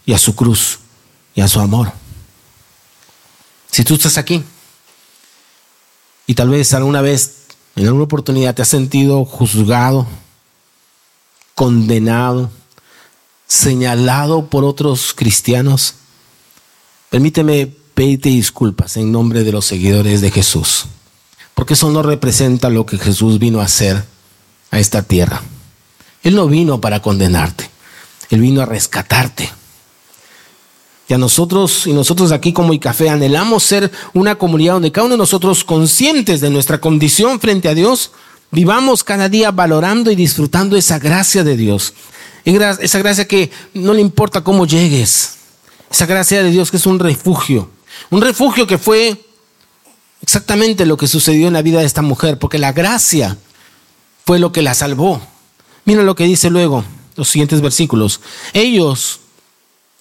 [0.06, 0.78] y a su cruz
[1.34, 1.92] y a su amor.
[3.70, 4.42] Si tú estás aquí
[6.26, 10.06] y tal vez alguna vez, en alguna oportunidad, te has sentido juzgado,
[11.54, 12.50] condenado,
[13.46, 15.96] señalado por otros cristianos,
[17.10, 20.86] permíteme pedirte disculpas en nombre de los seguidores de Jesús,
[21.54, 24.04] porque eso no representa lo que Jesús vino a hacer
[24.70, 25.42] a esta tierra.
[26.22, 27.70] Él no vino para condenarte,
[28.30, 29.50] Él vino a rescatarte.
[31.08, 35.14] Y a nosotros, y nosotros aquí como ICAFE, anhelamos ser una comunidad donde cada uno
[35.14, 38.10] de nosotros, conscientes de nuestra condición frente a Dios,
[38.50, 41.94] Vivamos cada día valorando y disfrutando esa gracia de Dios.
[42.44, 45.34] Esa gracia que no le importa cómo llegues.
[45.90, 47.70] Esa gracia de Dios que es un refugio.
[48.10, 49.24] Un refugio que fue
[50.22, 53.36] exactamente lo que sucedió en la vida de esta mujer, porque la gracia
[54.24, 55.20] fue lo que la salvó.
[55.84, 56.84] Mira lo que dice luego,
[57.16, 58.20] los siguientes versículos.
[58.52, 59.20] Ellos,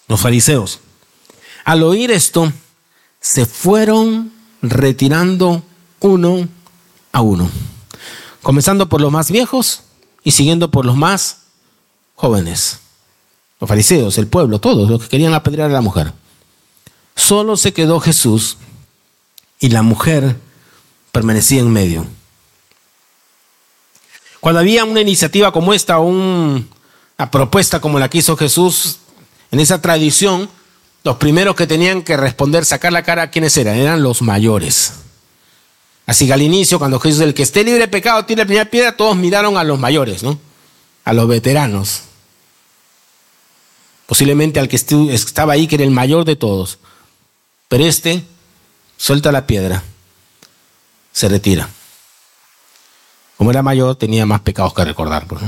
[0.07, 0.79] los fariseos,
[1.65, 2.53] al oír esto,
[3.19, 5.61] se fueron retirando
[5.99, 6.47] uno
[7.11, 7.49] a uno
[8.45, 9.81] comenzando por los más viejos
[10.23, 11.37] y siguiendo por los más
[12.13, 12.77] jóvenes.
[13.59, 16.13] Los fariseos, el pueblo, todos los que querían apedrear a la mujer.
[17.15, 18.57] Solo se quedó Jesús
[19.59, 20.35] y la mujer
[21.11, 22.05] permanecía en medio.
[24.41, 26.61] Cuando había una iniciativa como esta, una
[27.31, 28.99] propuesta como la que hizo Jesús,
[29.49, 30.47] en esa tradición,
[31.05, 33.77] los primeros que tenían que responder, sacar la cara, ¿quiénes eran?
[33.77, 34.93] Eran los mayores.
[36.07, 38.65] Así que al inicio, cuando Jesús, el que esté libre de pecado, tiene la primera
[38.65, 40.39] piedra, todos miraron a los mayores, ¿no?
[41.03, 42.01] A los veteranos.
[44.07, 46.79] Posiblemente al que estaba ahí, que era el mayor de todos.
[47.67, 48.23] Pero este
[48.97, 49.83] suelta la piedra,
[51.11, 51.69] se retira.
[53.37, 55.27] Como era mayor, tenía más pecados que recordar.
[55.27, 55.43] Pues,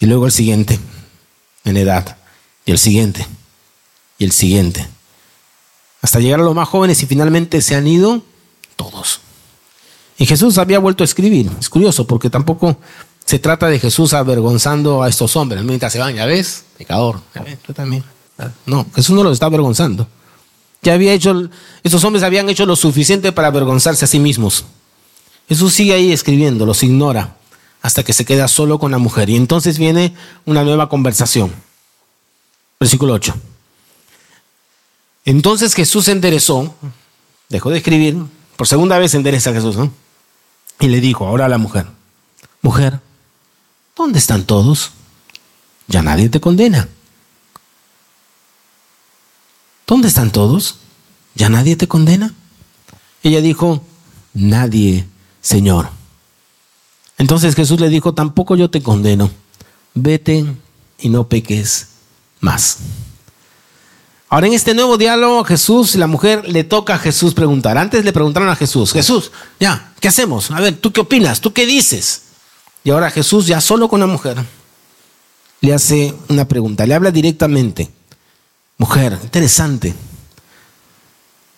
[0.00, 0.78] y luego el siguiente,
[1.64, 2.17] en edad.
[2.68, 3.26] Y el siguiente.
[4.18, 4.86] Y el siguiente
[6.00, 8.22] hasta llegar a los más jóvenes y finalmente se han ido
[8.76, 9.20] todos.
[10.16, 11.50] Y Jesús había vuelto a escribir.
[11.58, 12.76] Es curioso porque tampoco
[13.24, 15.62] se trata de Jesús avergonzando a estos hombres.
[15.64, 18.04] Mientras se van, ya ves, pecador, ya ves, tú también.
[18.66, 20.06] No, Jesús no los está avergonzando.
[20.82, 21.50] Ya había hecho,
[21.82, 24.64] esos hombres habían hecho lo suficiente para avergonzarse a sí mismos.
[25.48, 27.36] Jesús sigue ahí escribiendo, los ignora,
[27.82, 29.28] hasta que se queda solo con la mujer.
[29.30, 31.52] Y entonces viene una nueva conversación.
[32.80, 33.34] Versículo 8.
[35.24, 36.74] Entonces Jesús se enderezó,
[37.48, 38.16] dejó de escribir,
[38.56, 39.92] por segunda vez se endereza Jesús, ¿no?
[40.80, 41.86] Y le dijo ahora a la mujer,
[42.62, 43.00] mujer,
[43.96, 44.92] ¿dónde están todos?
[45.88, 46.88] Ya nadie te condena.
[49.86, 50.76] ¿Dónde están todos?
[51.34, 52.32] ¿Ya nadie te condena?
[53.22, 53.82] Ella dijo,
[54.34, 55.06] nadie,
[55.40, 55.90] Señor.
[57.16, 59.30] Entonces Jesús le dijo, tampoco yo te condeno,
[59.94, 60.46] vete
[61.00, 61.88] y no peques
[62.40, 62.78] más.
[64.30, 67.78] Ahora en este nuevo diálogo Jesús y la mujer le toca a Jesús preguntar.
[67.78, 70.50] Antes le preguntaron a Jesús, Jesús, ya, ¿qué hacemos?
[70.50, 71.40] A ver, ¿tú qué opinas?
[71.40, 72.22] ¿Tú qué dices?
[72.84, 74.36] Y ahora Jesús ya solo con la mujer
[75.60, 77.90] le hace una pregunta, le habla directamente.
[78.76, 79.94] Mujer, interesante.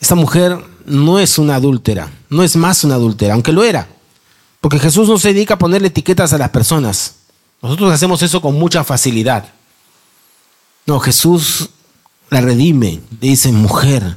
[0.00, 3.88] Esta mujer no es una adúltera, no es más una adúltera, aunque lo era.
[4.60, 7.16] Porque Jesús no se dedica a ponerle etiquetas a las personas.
[7.62, 9.52] Nosotros hacemos eso con mucha facilidad.
[10.90, 11.70] No, Jesús
[12.30, 14.16] la redime, le dice mujer.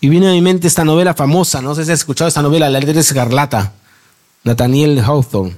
[0.00, 2.70] Y viene a mi mente esta novela famosa, no sé si has escuchado esta novela,
[2.70, 3.72] La Letra Escarlata,
[4.44, 5.56] Nathaniel Hawthorne.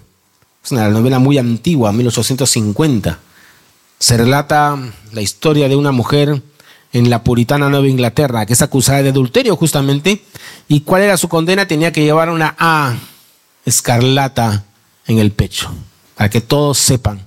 [0.64, 3.18] Es una novela muy antigua, 1850.
[3.99, 4.79] Se relata
[5.12, 6.42] la historia de una mujer
[6.95, 10.25] en la puritana Nueva Inglaterra, que es acusada de adulterio justamente.
[10.66, 11.68] ¿Y cuál era su condena?
[11.68, 12.95] Tenía que llevar una A
[13.66, 14.64] escarlata
[15.07, 15.71] en el pecho,
[16.16, 17.21] para que todos sepan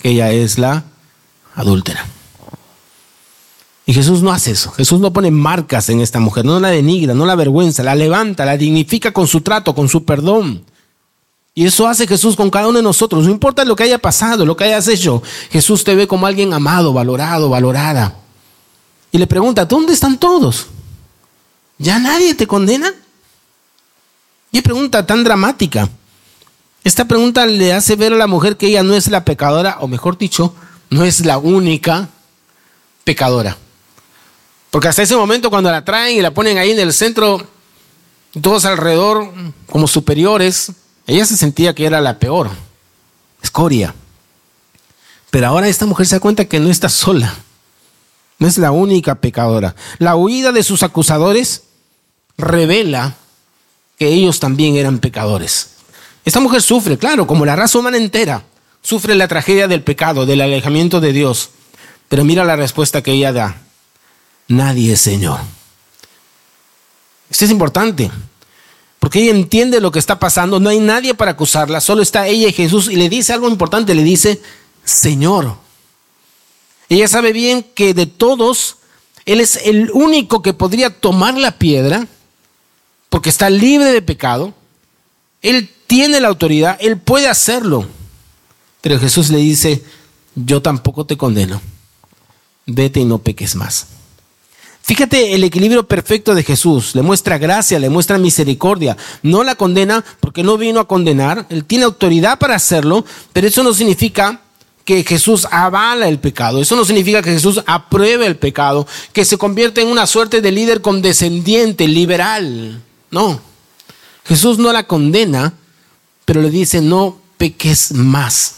[0.00, 0.84] que ella es la
[1.54, 2.15] adúltera.
[3.88, 4.72] Y Jesús no hace eso.
[4.72, 8.44] Jesús no pone marcas en esta mujer, no la denigra, no la avergüenza, la levanta,
[8.44, 10.64] la dignifica con su trato, con su perdón.
[11.54, 13.24] Y eso hace Jesús con cada uno de nosotros.
[13.24, 15.22] No importa lo que haya pasado, lo que hayas hecho.
[15.50, 18.16] Jesús te ve como alguien amado, valorado, valorada.
[19.12, 20.66] Y le pregunta, ¿dónde están todos?
[21.78, 22.92] ¿Ya nadie te condena?
[24.52, 25.88] Qué pregunta tan dramática.
[26.82, 29.86] Esta pregunta le hace ver a la mujer que ella no es la pecadora, o
[29.86, 30.54] mejor dicho,
[30.90, 32.08] no es la única
[33.04, 33.56] pecadora.
[34.76, 37.46] Porque hasta ese momento cuando la traen y la ponen ahí en el centro,
[38.42, 39.32] todos alrededor
[39.70, 40.70] como superiores,
[41.06, 42.50] ella se sentía que era la peor,
[43.42, 43.94] escoria.
[45.30, 47.34] Pero ahora esta mujer se da cuenta que no está sola,
[48.38, 49.74] no es la única pecadora.
[49.96, 51.62] La huida de sus acusadores
[52.36, 53.14] revela
[53.98, 55.70] que ellos también eran pecadores.
[56.26, 58.42] Esta mujer sufre, claro, como la raza humana entera,
[58.82, 61.48] sufre la tragedia del pecado, del alejamiento de Dios.
[62.10, 63.62] Pero mira la respuesta que ella da.
[64.48, 65.40] Nadie, Señor.
[67.30, 68.10] Esto es importante.
[68.98, 72.48] Porque ella entiende lo que está pasando, no hay nadie para acusarla, solo está ella
[72.48, 74.40] y Jesús y le dice algo importante, le dice,
[74.84, 75.56] Señor.
[76.88, 78.78] Ella sabe bien que de todos,
[79.24, 82.06] Él es el único que podría tomar la piedra,
[83.08, 84.54] porque está libre de pecado,
[85.42, 87.86] Él tiene la autoridad, Él puede hacerlo.
[88.80, 89.84] Pero Jesús le dice,
[90.34, 91.60] yo tampoco te condeno,
[92.66, 93.86] vete y no peques más.
[94.86, 96.94] Fíjate el equilibrio perfecto de Jesús.
[96.94, 98.96] Le muestra gracia, le muestra misericordia.
[99.20, 101.44] No la condena porque no vino a condenar.
[101.48, 104.42] Él tiene autoridad para hacerlo, pero eso no significa
[104.84, 106.62] que Jesús avala el pecado.
[106.62, 110.52] Eso no significa que Jesús apruebe el pecado, que se convierte en una suerte de
[110.52, 112.80] líder condescendiente, liberal.
[113.10, 113.40] No.
[114.24, 115.54] Jesús no la condena,
[116.24, 118.54] pero le dice, no peques más.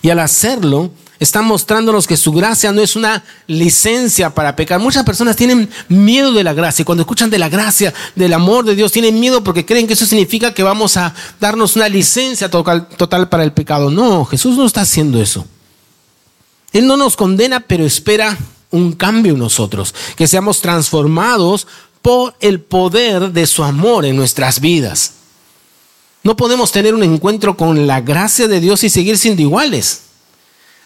[0.00, 4.80] Y al hacerlo, está mostrándonos que su gracia no es una licencia para pecar.
[4.80, 8.74] Muchas personas tienen miedo de la gracia cuando escuchan de la gracia, del amor de
[8.74, 12.88] Dios, tienen miedo porque creen que eso significa que vamos a darnos una licencia total,
[12.88, 13.90] total para el pecado.
[13.90, 15.46] No, Jesús no está haciendo eso.
[16.72, 18.36] Él no nos condena, pero espera
[18.70, 21.66] un cambio en nosotros, que seamos transformados
[22.02, 25.12] por el poder de su amor en nuestras vidas.
[26.22, 30.02] No podemos tener un encuentro con la gracia de Dios y seguir siendo iguales.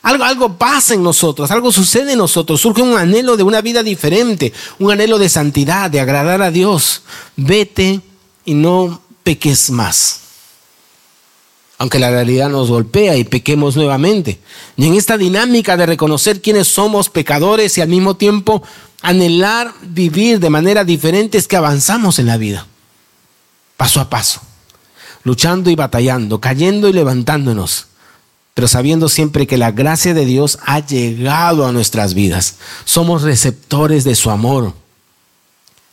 [0.03, 3.83] Algo, algo pasa en nosotros, algo sucede en nosotros, surge un anhelo de una vida
[3.83, 7.03] diferente, un anhelo de santidad, de agradar a Dios.
[7.37, 8.01] Vete
[8.47, 10.21] y no peques más.
[11.77, 14.41] Aunque la realidad nos golpea y pequemos nuevamente.
[14.77, 18.63] Y en esta dinámica de reconocer quiénes somos pecadores y al mismo tiempo
[19.03, 22.67] anhelar vivir de manera diferente es que avanzamos en la vida.
[23.77, 24.41] Paso a paso.
[25.25, 27.89] Luchando y batallando, cayendo y levantándonos
[28.55, 32.57] pero sabiendo siempre que la gracia de Dios ha llegado a nuestras vidas.
[32.85, 34.75] Somos receptores de su amor.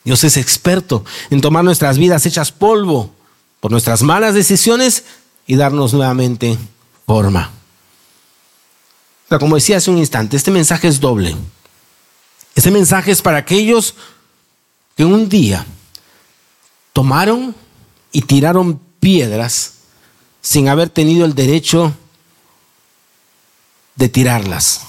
[0.03, 3.11] Dios es experto en tomar nuestras vidas hechas polvo
[3.59, 5.03] por nuestras malas decisiones
[5.45, 6.57] y darnos nuevamente
[7.05, 7.51] forma.
[9.27, 11.35] Pero como decía hace un instante, este mensaje es doble.
[12.55, 13.95] Este mensaje es para aquellos
[14.95, 15.65] que un día
[16.93, 17.55] tomaron
[18.11, 19.73] y tiraron piedras
[20.41, 21.97] sin haber tenido el derecho de
[24.09, 24.81] tirarlas.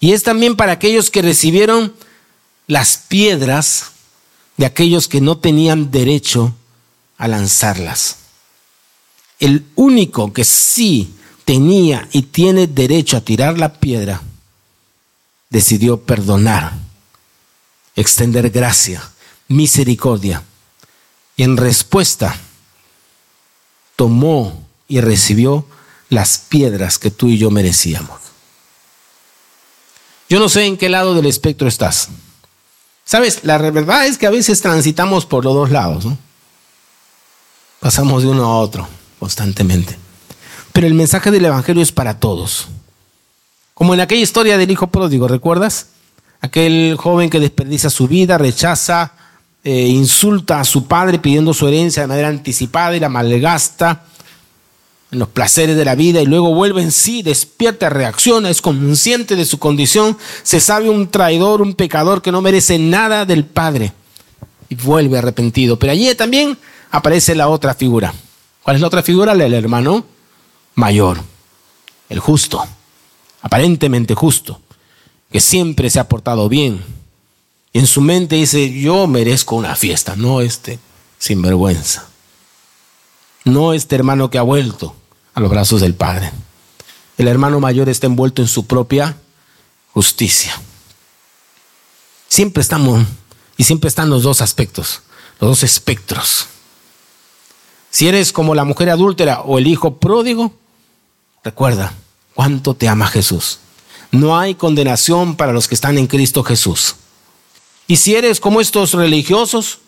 [0.00, 1.94] Y es también para aquellos que recibieron
[2.66, 3.92] las piedras
[4.56, 6.54] de aquellos que no tenían derecho
[7.18, 8.16] a lanzarlas.
[9.38, 11.14] El único que sí
[11.44, 14.22] tenía y tiene derecho a tirar la piedra,
[15.50, 16.72] decidió perdonar,
[17.96, 19.02] extender gracia,
[19.48, 20.42] misericordia.
[21.36, 22.36] Y en respuesta,
[23.96, 25.66] tomó y recibió
[26.12, 28.20] las piedras que tú y yo merecíamos.
[30.28, 32.08] Yo no sé en qué lado del espectro estás.
[33.06, 36.04] Sabes, la verdad es que a veces transitamos por los dos lados.
[37.80, 38.86] Pasamos de uno a otro
[39.18, 39.96] constantemente.
[40.74, 42.68] Pero el mensaje del Evangelio es para todos.
[43.72, 45.86] Como en aquella historia del hijo pródigo, ¿recuerdas?
[46.42, 49.14] Aquel joven que desperdicia su vida, rechaza,
[49.64, 54.04] eh, insulta a su padre pidiendo su herencia de manera anticipada y la malgasta
[55.12, 59.36] en los placeres de la vida y luego vuelve en sí, despierta, reacciona, es consciente
[59.36, 63.92] de su condición, se sabe un traidor, un pecador que no merece nada del Padre
[64.70, 65.78] y vuelve arrepentido.
[65.78, 66.56] Pero allí también
[66.90, 68.14] aparece la otra figura.
[68.62, 69.32] ¿Cuál es la otra figura?
[69.32, 70.06] El hermano
[70.76, 71.20] mayor,
[72.08, 72.64] el justo,
[73.42, 74.62] aparentemente justo,
[75.30, 76.82] que siempre se ha portado bien.
[77.74, 80.78] Y en su mente dice, yo merezco una fiesta, no este
[81.18, 82.08] sinvergüenza,
[83.44, 84.96] no este hermano que ha vuelto
[85.34, 86.32] a los brazos del Padre.
[87.18, 89.16] El hermano mayor está envuelto en su propia
[89.92, 90.52] justicia.
[92.28, 93.06] Siempre estamos,
[93.56, 95.02] y siempre están los dos aspectos,
[95.40, 96.46] los dos espectros.
[97.90, 100.54] Si eres como la mujer adúltera o el hijo pródigo,
[101.44, 101.92] recuerda
[102.34, 103.58] cuánto te ama Jesús.
[104.10, 106.96] No hay condenación para los que están en Cristo Jesús.
[107.86, 109.80] Y si eres como estos religiosos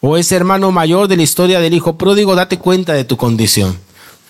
[0.00, 3.78] o ese hermano mayor de la historia del hijo pródigo, date cuenta de tu condición.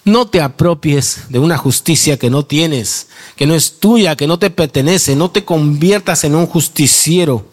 [0.05, 4.39] No te apropies de una justicia que no tienes, que no es tuya, que no
[4.39, 5.15] te pertenece.
[5.15, 7.47] No te conviertas en un justiciero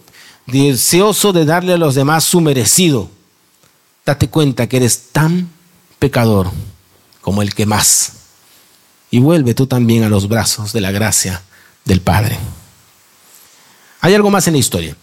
[0.48, 3.10] deseoso de darle a los demás su merecido.
[4.06, 5.50] Date cuenta que eres tan
[6.00, 6.50] pecador
[7.22, 8.14] como el que más.
[9.12, 11.44] Y vuelve tú también a los brazos de la gracia
[11.86, 12.40] del Padre.
[14.02, 14.96] Hay algo más en la historia.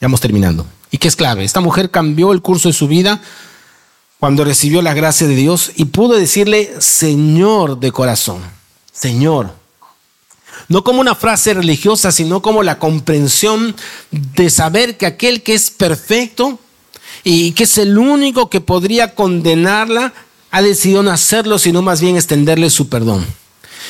[0.00, 0.66] Ya vamos terminando.
[0.90, 1.44] Y que es clave.
[1.44, 3.20] Esta mujer cambió el curso de su vida
[4.22, 8.40] cuando recibió la gracia de Dios y pudo decirle Señor de corazón,
[8.92, 9.52] Señor.
[10.68, 13.74] No como una frase religiosa, sino como la comprensión
[14.12, 16.60] de saber que aquel que es perfecto
[17.24, 20.14] y que es el único que podría condenarla,
[20.52, 23.26] ha decidido no hacerlo, sino más bien extenderle su perdón.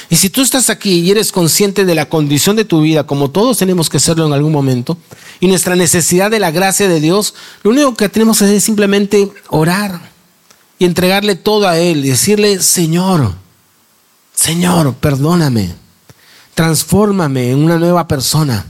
[0.09, 3.30] Y si tú estás aquí y eres consciente de la condición de tu vida, como
[3.30, 4.97] todos tenemos que serlo en algún momento,
[5.41, 10.11] y nuestra necesidad de la gracia de Dios, lo único que tenemos es simplemente orar
[10.83, 13.35] y entregarle todo a Él y decirle, Señor,
[14.35, 15.76] Señor, perdóname,
[16.55, 18.66] transfórmame en una nueva persona.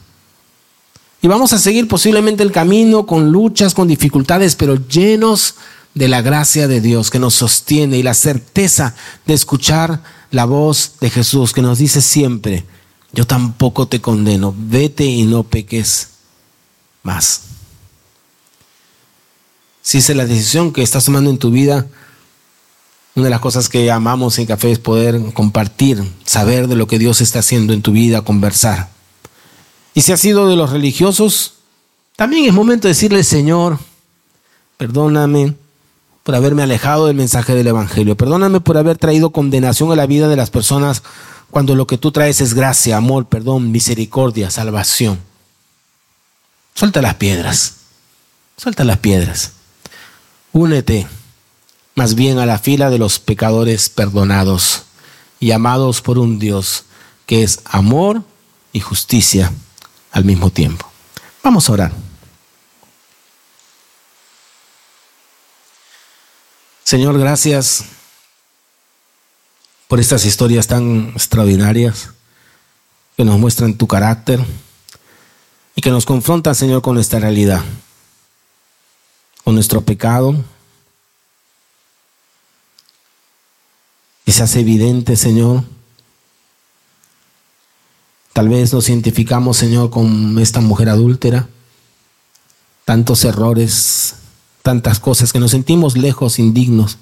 [1.22, 5.54] Y vamos a seguir posiblemente el camino con luchas, con dificultades, pero llenos
[5.94, 8.94] de la gracia de Dios que nos sostiene y la certeza
[9.24, 12.66] de escuchar la voz de Jesús que nos dice siempre,
[13.14, 16.08] yo tampoco te condeno, vete y no peques
[17.04, 17.44] más.
[19.80, 21.86] Si es la decisión que estás tomando en tu vida,
[23.14, 26.98] una de las cosas que amamos en Café es poder compartir, saber de lo que
[26.98, 28.88] Dios está haciendo en tu vida, conversar.
[29.94, 31.54] Y si has sido de los religiosos,
[32.16, 33.78] también es momento de decirle, Señor,
[34.78, 35.54] perdóname
[36.22, 38.16] por haberme alejado del mensaje del Evangelio.
[38.16, 41.02] Perdóname por haber traído condenación a la vida de las personas
[41.50, 45.20] cuando lo que tú traes es gracia, amor, perdón, misericordia, salvación.
[46.74, 47.74] Suelta las piedras.
[48.56, 49.52] Suelta las piedras.
[50.52, 51.06] Únete
[51.94, 54.84] más bien a la fila de los pecadores perdonados
[55.40, 56.84] y amados por un Dios
[57.26, 58.22] que es amor
[58.72, 59.52] y justicia
[60.10, 60.90] al mismo tiempo.
[61.42, 61.92] Vamos a orar.
[66.84, 67.84] Señor, gracias
[69.88, 72.10] por estas historias tan extraordinarias
[73.16, 74.44] que nos muestran tu carácter
[75.74, 77.62] y que nos confrontan, Señor, con nuestra realidad,
[79.44, 80.34] con nuestro pecado,
[84.24, 85.64] y se hace evidente, Señor.
[88.32, 91.48] Tal vez nos identificamos, Señor, con esta mujer adúltera.
[92.84, 94.14] Tantos errores,
[94.62, 96.98] tantas cosas que nos sentimos lejos, indignos.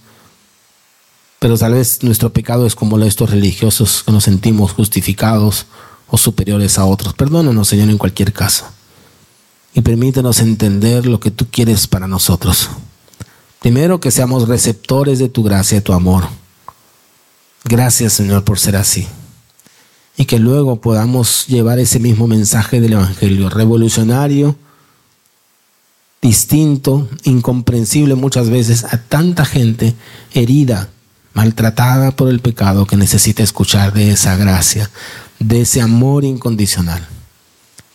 [1.38, 5.66] Pero tal vez nuestro pecado es como estos religiosos que nos sentimos justificados
[6.08, 7.14] o superiores a otros.
[7.14, 8.66] Perdónanos, Señor, en cualquier caso.
[9.72, 12.68] Y permítenos entender lo que tú quieres para nosotros.
[13.60, 16.39] Primero, que seamos receptores de tu gracia y tu amor.
[17.64, 19.06] Gracias Señor por ser así.
[20.16, 24.56] Y que luego podamos llevar ese mismo mensaje del Evangelio revolucionario,
[26.20, 29.94] distinto, incomprensible muchas veces a tanta gente
[30.34, 30.90] herida,
[31.32, 34.90] maltratada por el pecado que necesita escuchar de esa gracia,
[35.38, 37.06] de ese amor incondicional,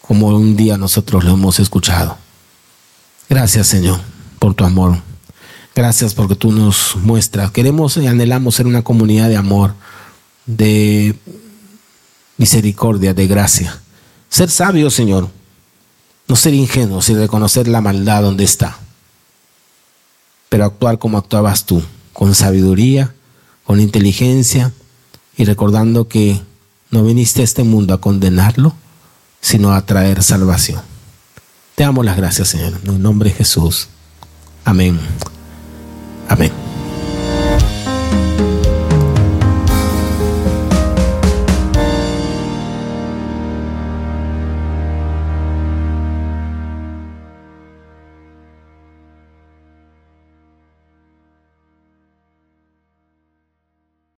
[0.01, 2.17] como un día nosotros lo hemos escuchado.
[3.29, 3.99] Gracias Señor
[4.39, 5.01] por tu amor.
[5.75, 7.51] Gracias porque tú nos muestras.
[7.51, 9.73] Queremos y anhelamos ser una comunidad de amor,
[10.45, 11.19] de
[12.37, 13.77] misericordia, de gracia.
[14.29, 15.27] Ser sabios, Señor.
[16.29, 18.79] No ser ingenuos y reconocer la maldad donde está.
[20.47, 23.13] Pero actuar como actuabas tú, con sabiduría,
[23.65, 24.71] con inteligencia
[25.35, 26.41] y recordando que
[26.89, 28.73] no viniste a este mundo a condenarlo,
[29.41, 30.81] sino a traer salvación.
[31.75, 32.79] Te amo las gracias, Señor.
[32.81, 33.89] En el nombre de Jesús.
[34.63, 34.97] Amén.
[36.27, 36.64] Amén.